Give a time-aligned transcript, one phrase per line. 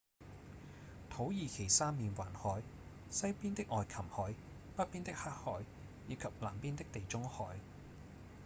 [1.11, 2.63] 土耳其三面環海：
[3.11, 4.31] 西邊的愛琴海﹑
[4.75, 5.61] 北邊的黑海
[6.07, 7.55] 以及南邊的地中海